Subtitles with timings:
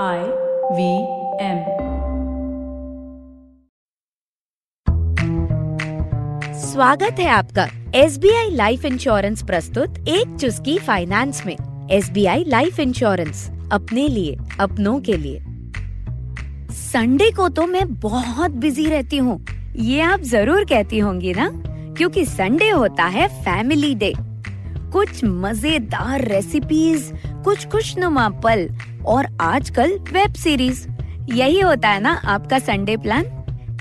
[0.00, 0.18] I
[0.72, 0.84] V
[1.40, 1.58] M
[6.60, 12.24] स्वागत है आपका S B I life insurance प्रस्तुत एक चुस्की फाइनेंस में। S B
[12.26, 15.38] I life insurance अपने लिए, अपनों के लिए।
[16.72, 19.46] संडे को तो मैं बहुत बिज़ी रहती हूँ।
[19.76, 21.50] ये आप ज़रूर कहती होंगी ना?
[21.98, 24.12] क्योंकि संडे होता है फैमिली डे
[24.92, 27.12] कुछ मज़ेदार रेसिपीज़
[27.44, 28.68] कुछ खुशनुमा पल
[29.06, 30.86] और आजकल वेब सीरीज़।
[31.30, 33.24] यही होता है ना आपका संडे प्लान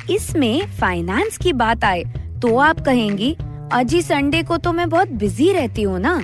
[0.10, 2.04] इसमें फाइनेंस की बात आए
[2.42, 3.36] तो आप कहेंगी,
[3.74, 6.20] अजी संडे को तो मैं बहुत बिज़ी रहती हूँ ना।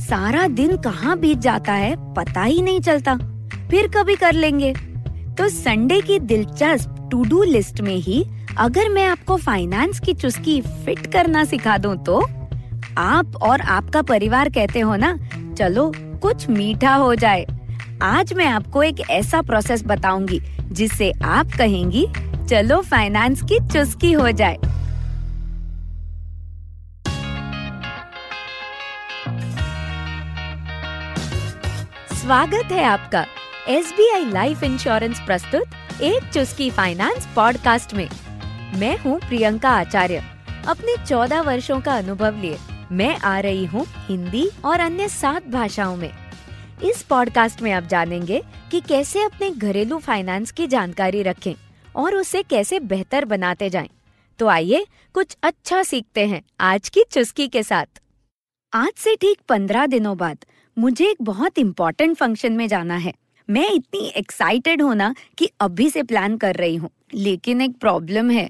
[0.00, 3.16] सारा दिन कहाँ बीत जाता है, पता ही नहीं चलता।
[3.70, 4.72] फिर कभी कर लेंगे।
[5.38, 8.24] तो संडे की दिलचस्प टू डू लिस्ट में ही
[8.58, 12.20] अगर मैं आपको फाइनेंस की चुस्की फिट करना सिखा दूँ तो
[12.98, 15.16] आप और आपका परिवार कहते हो ना,
[15.58, 17.46] चलो, कुछ मीठा हो जाए।
[18.02, 20.38] आज मैं आपको एक ऐसा प्रोसेस बताऊँगी,
[20.72, 22.06] जिससे आप कहेंगी,
[22.50, 24.56] चलो फाइनेंस की चुस्की हो जाए।
[32.14, 33.24] स्वागत है आपका
[33.68, 38.08] S B I life insurance प्रस्तुत एक चुस्की फाइनेंस पॉडकास्ट में।
[38.74, 40.22] मैं हूँ प्रियंका आचार्य।
[40.68, 42.58] अपने चौदह वर्षों का अनुभव लिए
[42.92, 46.10] मैं आ रही हूँ हिंदी और अन्य सात भाषाओं में।
[46.84, 48.40] इस पॉडकास्ट में आप जानेंगे
[48.70, 51.54] कि कैसे अपने घरेलू फाइनेंस की जानकारी रखें
[51.96, 53.88] और उसे कैसे बेहतर बनाते जाएँ।
[54.38, 58.00] तो आइए कुछ अच्छा सीखते हैं आज की चुस्की के साथ।
[58.72, 60.44] आज से ठीक पंद्रह दिनों बाद
[60.76, 63.14] मुझे एक बहुत इम्पोर्टेंट फ़ंक्शन में जाना है।
[63.48, 68.48] मैं इतनी एक्साइटेड होना कि अभी से प्लान कर रही हूँ, लेकिन एक प्रॉब्लम है।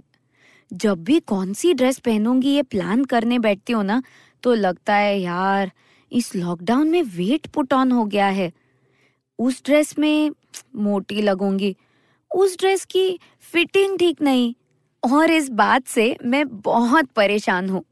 [0.71, 4.03] जब भी कौन सी ड्रेस पहनूँगी ये प्लान करने बैठती हो ना
[4.43, 5.73] तो लगता है, यार
[6.13, 8.53] इस लॉकडाउन में वेट पुट ऑन हो गया है।
[9.39, 10.31] उस ड्रेस में
[10.77, 11.77] मोटी लगूँगी।
[12.35, 14.55] उस ड्रेस की फिटिंग ठीक नहीं।
[15.03, 17.85] और इस बात से मैं बहुत परेशान हूँ।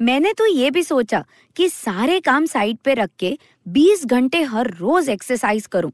[0.00, 1.24] मैंने तो ये भी सोचा
[1.56, 5.92] कि सारे काम साइड पे रख के 20 घंटे हर रोज एक्सरसाइज करूँ।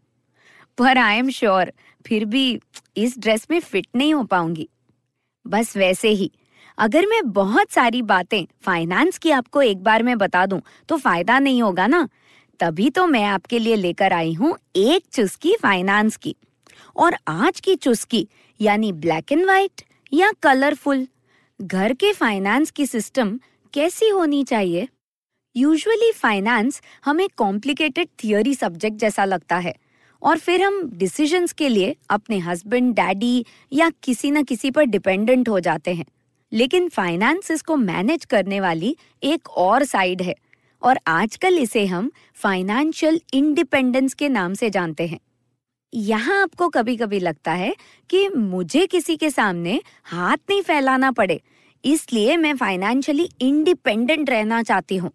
[0.78, 1.72] पर आई एम श्योर
[2.06, 2.60] फिर भी
[2.96, 4.68] इस ड्रेस में फिट नहीं हो पाऊँगी।
[5.46, 6.30] बस वैसे ही
[6.78, 11.38] अगर मैं बहुत सारी बातें फाइनेंस की आपको एक बार में बता दूँ तो फ़ायदा
[11.38, 12.08] नहीं होगा ना?
[12.60, 16.34] तभी तो मैं आपके लिए लेकर आई हूँ एक चुस्की फाइनेंस की।
[16.96, 18.26] और आज की चुस्की,
[18.60, 21.06] यानी ब्लैक एंड व्हाइट या कलरफुल
[21.60, 23.38] घर के फाइनेंस की सिस्टम
[23.74, 24.88] कैसी होनी चाहिए?
[25.56, 29.74] यूजुअली फाइनेंस हमें कॉम्प्लिकेटेड थियोरी सब्जेक्ट जैसा लगता है,
[30.22, 35.48] और फिर हम डिसीजंस के लिए अपने हस्बैंड डैडी या किसी न किसी पर डिपेंडेंट
[35.48, 36.04] हो जाते हैं।
[36.52, 40.34] लेकिन फाइनेंस इसको मैनेज करने वाली एक और साइड है।
[40.82, 45.18] और आजकल इसे हम फाइनेंशियल इंडिपेंडेंस के नाम से जानते हैं।
[45.92, 47.74] यहाँ आपको कभी कभी लगता है
[48.10, 51.40] कि मुझे किसी के सामने हाथ नहीं फैलाना पड़े,
[51.84, 55.10] इसलिए मैं फाइनेंशियली इंडिपेंडेंट रहना चाहती हूँ।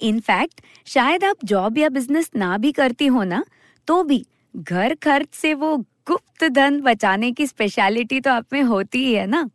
[0.00, 3.44] इनफैक्ट शायद आप जॉब या बिज़नेस ना भी करती हो ना
[3.88, 4.24] तो भी
[4.54, 9.26] घर खर्च से वो गुप्त धन बचाने की स्पेशलिटी तो आप में होती ही है
[9.26, 9.48] ना।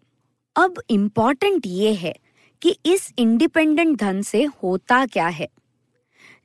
[0.55, 2.15] अब इंपॉर्टेंट ये है
[2.61, 5.47] कि इस इंडिपेंडेंट धन से होता क्या है?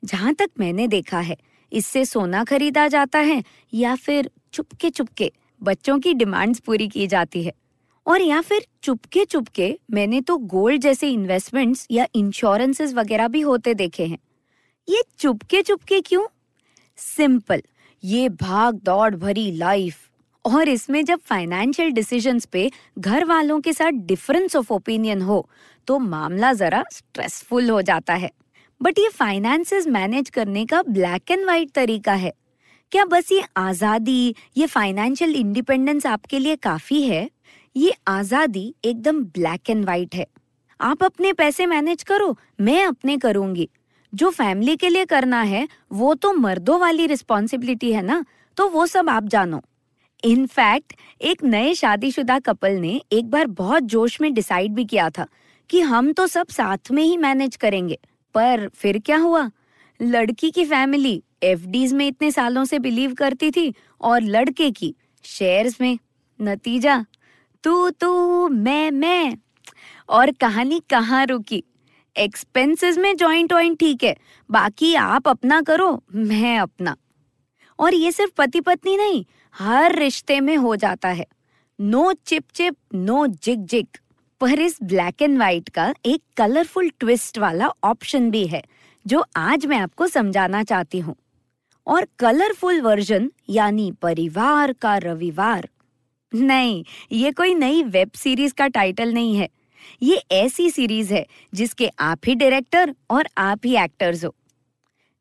[0.05, 1.37] जहाँ तक मैंने देखा है,
[1.73, 3.43] इससे सोना खरीदा जाता है
[3.73, 5.31] या फिर चुपके चुपके
[5.63, 7.53] बच्चों की डिमांड्स पूरी की जाती है?
[8.07, 13.73] और या फिर चुपके चुपके मैंने तो गोल्ड जैसे इन्वेस्टमेंट्स या इंश्योरेंसेस वगैरह भी होते
[13.73, 14.19] देखे हैं।
[14.89, 16.27] ये चुपके चुपके क्यों?
[16.97, 17.61] सिंपल
[18.03, 20.08] ये भाग दौड़ भरी लाइफ
[20.45, 22.69] और इसमें जब फाइनेंशियल डिसीजंस पे
[22.99, 25.47] घर वालों के साथ डिफरेंस ऑफ़ ओपिनियन हो
[25.87, 28.31] तो मामला जरा स्ट्रेसफुल हो जाता है।
[28.81, 32.31] बट ये फाइनेंसेस मैनेज करने का ब्लैक एंड व्हाइट तरीका है।
[32.91, 37.29] क्या बस ये आज़ादी, ये फाइनेंशियल इंडिपेंडेंस आपके लिए काफ़ी है?
[37.75, 40.25] ये आज़ादी एकदम ब्लैक एंड व्हाइट है।
[40.79, 43.69] आप अपने पैसे मैनेज करो, मैं अपने करूँगी।
[44.13, 48.23] जो फैमिली के लिए करना है, वो तो मर्दों वाली रिस्पॉन्सिबिलिटी है ना?
[48.57, 49.61] तो वो सब आप जानो।
[50.23, 55.27] इनफैक्ट एक नए शादीशुदा कपल ने एक बार बहुत जोश में डिसाइड भी किया था
[55.69, 57.99] कि हम तो सब साथ में ही मैनेज करेंगे।
[58.33, 59.51] पर फिर क्या हुआ?
[60.01, 65.81] लड़की की फैमिली एफ़ में इतने सालों से बिलीव करती थी और लड़के की शेयर्स
[65.81, 65.99] में।
[66.41, 67.05] नतीजा,
[67.63, 69.37] तू तू, मैं मैं।
[70.09, 71.63] और कहानी कहाँ रुकी?
[72.17, 74.15] एक्सपेंसेस में जॉइंट वॉइंट ठीक है,
[74.51, 76.95] बाकी आप अपना करो, मैं अपना।
[77.79, 81.25] और ये सिर्फ़ पति पत्नी नहीं, हर रिश्ते में हो जाता है।
[81.79, 83.87] नो चिप चिप नो जिग जिग
[84.41, 88.63] पर इस ब्लैक एंड व्हाइट का एक कलरफुल ट्विस्ट वाला ऑप्शन भी है,
[89.07, 91.15] जो आज मैं आपको समझाना चाहती हूँ।
[91.87, 95.69] और कलरफुल वर्जन यानी परिवार का रविवार।
[96.33, 99.49] नहीं, ये कोई नई वेब सीरीज़ का टाइटल नहीं है।
[100.01, 104.35] ये ऐसी सीरीज़ है जिसके आप ही डायरेक्टर और आप ही एक्टर्स हो।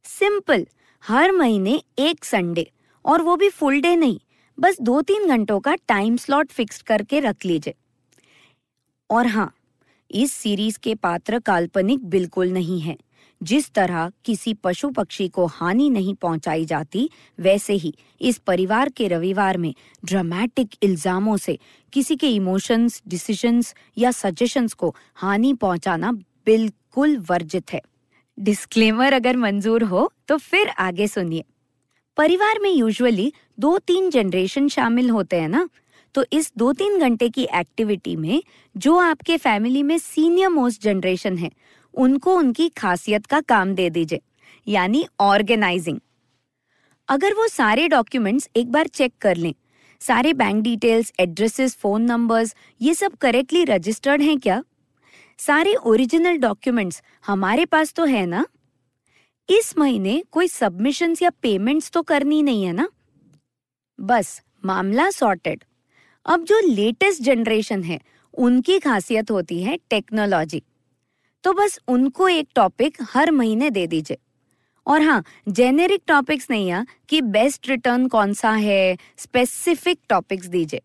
[0.04, 0.66] सिंपल
[1.08, 2.70] हर महीने एक संडे
[3.04, 4.18] और वो भी फुल डे नहीं,
[4.60, 7.74] बस दो तीन घंटों का टाइम स्लॉट फिक्स करके रख लीजिए।
[9.10, 9.52] और हाँ
[10.10, 12.96] इस सीरीज़ के पात्र काल्पनिक बिल्कुल नहीं है।
[13.42, 17.10] जिस तरह किसी पशु पक्षी को हानि नहीं पहुंचाई जाती,
[17.40, 19.74] वैसे ही इस परिवार के रविवार में
[20.04, 21.58] ड्रामेटिक इल्जामों से
[21.92, 26.12] किसी के इमोशंस डिसीजंस या सजेशंस को हानि पहुंचाना
[26.46, 27.80] बिल्कुल वर्जित है।
[28.38, 31.44] डिस्क्लेमर अगर मंजूर हो तो फिर आगे सुनिए।
[32.16, 35.68] परिवार में यूजुअली दो तीन जनरेशन शामिल होते हैं ना?
[36.14, 38.42] तो इस दो तीन घंटे की एक्टिविटी में,
[38.76, 41.50] जो आपके फैमिली में सीनियर मोस्ट जनरेशन है,
[41.94, 44.20] उनको उनकी खासियत का काम दे दीजिए,
[44.66, 45.98] यानी ऑर्गेनाइजिंग
[47.08, 49.54] अगर वो सारे डॉक्यूमेंट्स एक बार चेक कर लें,
[50.00, 54.62] सारे bank details addresses phone numbers ये सब करेक्टली रजिस्टर्ड हैं क्या?
[55.38, 58.44] सारे ओरिजिनल डॉक्यूमेंट्स हमारे पास तो है ना?
[59.48, 62.88] इस महीने कोई सबमिशंस या पेमेंट्स तो करनी नहीं है ना?
[63.98, 65.64] बस, मामला सॉर्टेड
[66.26, 68.00] अब जो लेटेस्ट जनरेशन है,
[68.34, 70.62] उनकी खासियत होती है टेक्नोलॉजी
[71.44, 74.18] तो बस उनको एक टॉपिक हर महीने दे दीजिए।
[74.86, 80.80] और हाँ जेनेरिक टॉपिक्स नहीं है कि बेस्ट रिटर्न कौन सा है स्पेसिफिक टॉपिक्स दीजिए।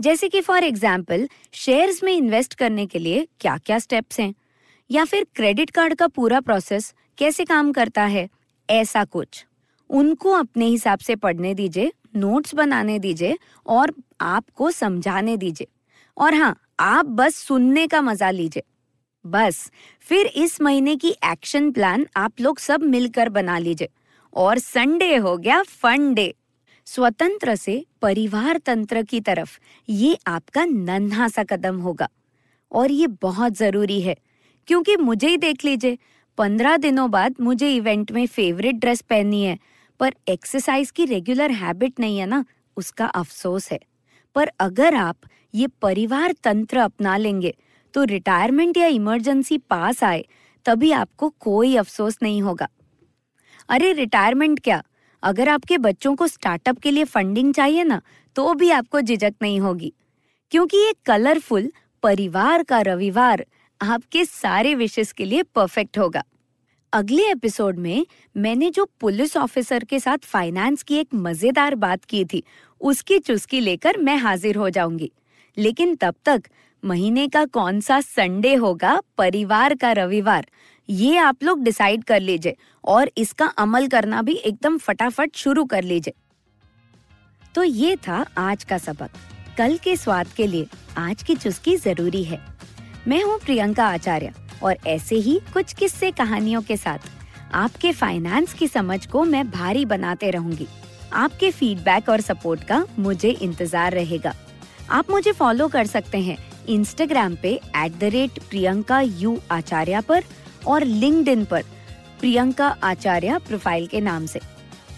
[0.00, 4.34] जैसे कि फॉर एग्ज़ाम्पल शेयर्स में इन्वेस्ट करने के लिए क्या क्या स्टेप्स हैं?
[4.90, 8.28] या फिर क्रेडिट कार्ड का पूरा प्रोसेस कैसे काम करता है?
[8.70, 9.44] ऐसा कुछ।
[9.90, 15.66] उनको अपने हिसाब से पढ़ने दीजिए नोट्स बनाने दीजिए और आपको समझाने दीजिए।
[16.16, 18.62] और हाँ आप बस सुनने का मज़ा लीजिए।
[19.24, 19.70] बस,
[20.00, 23.88] फिर इस महीने की एक्शन प्लान आप लोग सब मिलकर बना लीजिए।
[24.32, 26.34] और संडे हो गया फन डे
[26.88, 29.58] स्वतंत्र से परिवार तंत्र की तरफ़
[29.88, 32.08] ये आपका नन्हा सा कदम होगा।
[32.72, 34.16] और ये बहुत ज़रूरी है,
[34.68, 35.98] क्योंकि मुझे ही देख लीजिए,
[36.38, 39.58] पंद्रह दिनों बाद मुझे इवेंट में फेवरेट ड्रेस पहननी है,
[40.00, 42.44] पर एक्सरसाइज की रेगुलर हैबिट नहीं है ना,
[42.76, 43.80] उसका अफसोस है।
[44.34, 45.16] पर अगर आप
[45.54, 47.54] ये परिवार तंत्र अपना लेंगे
[47.94, 50.24] तो रिटायरमेंट या इमरजेंसी पास आए,
[50.66, 52.68] तभी आपको कोई अफसोस नहीं होगा।
[53.68, 54.82] अरे, रिटायरमेंट क्या?
[55.22, 58.00] अगर आपके बच्चों को स्टार्टअप के लिए फंडिंग चाहिए ना
[58.36, 59.92] तो भी आपको झिझक नहीं होगी।
[60.52, 61.70] क्योंकि ये कलरफुल
[62.02, 63.44] परिवार का रविवार
[63.80, 66.22] आपके सारे विशेष के लिए परफेक्ट होगा।
[66.92, 68.06] अगले एपिसोड में
[68.36, 72.42] मैंने जो पुलिस ऑफिसर के साथ फाइनेंस की एक मज़ेदार बात की थी,
[72.80, 75.10] उसकी चुस्की लेकर मैं हाजिर हो जाऊँगी।
[75.56, 76.42] लेकिन तब तक
[76.82, 80.46] महीने का कौन सा संडे होगा, परिवार का रविवार
[80.88, 85.82] ये आप लोग डिसाइड कर लीजिए और इसका अमल करना भी एकदम फटाफट शुरू कर
[85.82, 86.14] लीजिए।
[87.54, 89.10] तो ये था आज का सबक।
[89.58, 90.66] कल के स्वाद के लिए
[90.98, 92.40] आज की चुस्की ज़रूरी है।
[93.08, 94.32] मैं हूँ प्रियंका आचार्य
[94.62, 97.10] और ऐसे ही कुछ किस्से कहानियों के साथ।
[97.54, 100.66] आपके फाइनेंस की समझ को मैं भारी बनाते रहूँगी।
[101.14, 104.34] आपके फीडबैक और सपोर्ट का मुझे इंतज़ार रहेगा।
[104.90, 106.38] आप मुझे फॉलो कर सकते हैं
[106.68, 110.24] इंस्टाग्राम पे at the rate Priyanka U Acharya पर
[110.68, 111.62] और लिंक्डइन पर
[112.20, 114.40] प्रियंका आचार्य प्रोफ़ाइल के नाम से।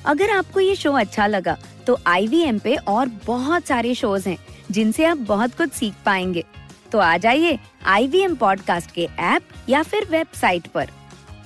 [0.07, 1.57] अगर आपको ये शो अच्छा लगा
[1.87, 4.37] तो IVM पे और बहुत सारे शोज़ हैं,
[4.71, 6.45] जिनसे आप बहुत कुछ सीख पाएँगे।
[6.93, 10.89] तो आ जाइए आई वी पॉडकास्ट के ऐप या फिर वेबसाइट पर।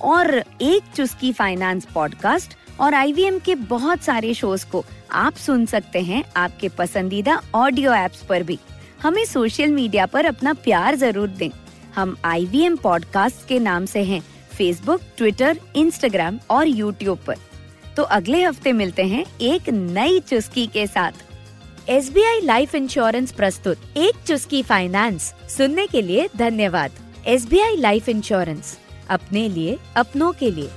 [0.01, 6.01] और एक चुस्की फाइनेंस पॉडकास्ट और IVM के बहुत सारे शोज़ को आप सुन सकते
[6.01, 8.59] हैं आपके पसंदीदा ऑडियो एप्स पर भी।
[9.03, 11.49] हमें सोशल मीडिया पर अपना प्यार ज़रूर दें।
[11.95, 14.21] हम आई वी एम पॉडकास्ट के नाम से हैं
[14.53, 17.35] फेसबुक ट्विटर इंस्टाग्राम और यूट्यूब पर।
[17.97, 21.11] तो अगले हफ़्ते मिलते हैं एक नई चुस्की के साथ।
[21.89, 26.91] S B I life insurance प्रस्तुत एक चुस्की फाइनेंस सुनने के लिए धन्यवाद।
[27.25, 28.77] S B I life insurance
[29.09, 30.69] अपने लिए, अपनों के लिए।